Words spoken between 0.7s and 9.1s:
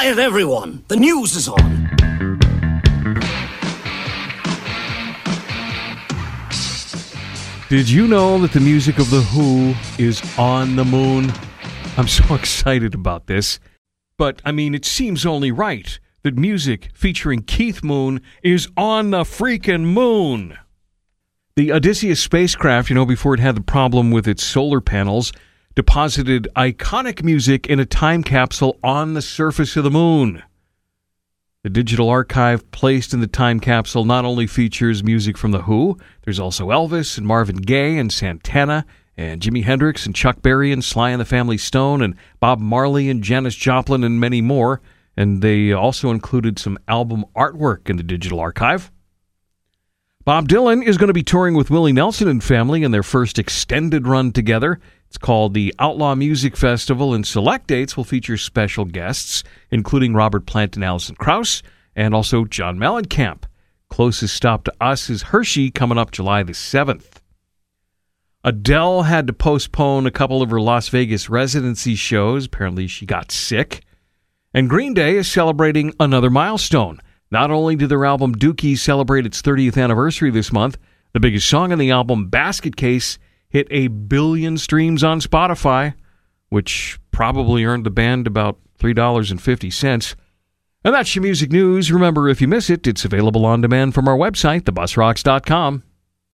The news is on! Did you know that the music of